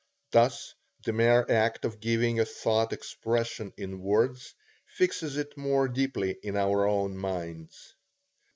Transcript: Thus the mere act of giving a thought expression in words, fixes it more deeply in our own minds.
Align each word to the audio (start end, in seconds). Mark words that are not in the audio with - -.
Thus 0.31 0.73
the 1.05 1.13
mere 1.13 1.45
act 1.47 1.85
of 1.85 1.99
giving 1.99 2.39
a 2.39 2.45
thought 2.45 2.91
expression 2.91 3.71
in 3.77 3.99
words, 4.01 4.55
fixes 4.87 5.37
it 5.37 5.55
more 5.55 5.87
deeply 5.87 6.39
in 6.41 6.57
our 6.57 6.87
own 6.87 7.15
minds. 7.15 7.93